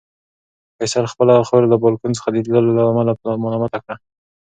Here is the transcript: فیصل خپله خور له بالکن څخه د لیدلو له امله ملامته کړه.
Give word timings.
فیصل 0.77 1.05
خپله 1.13 1.33
خور 1.47 1.61
له 1.71 1.77
بالکن 1.83 2.11
څخه 2.17 2.29
د 2.29 2.33
لیدلو 2.35 2.71
له 2.77 2.83
امله 2.89 3.13
ملامته 3.43 3.79
کړه. 3.83 3.95